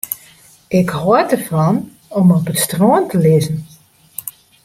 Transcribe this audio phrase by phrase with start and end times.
[0.79, 1.75] Ik hâld derfan
[2.17, 3.59] om op it strân te lizzen.